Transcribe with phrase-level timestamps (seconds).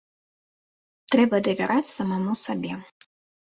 [1.13, 2.73] Трэба давяраць самаму сабе.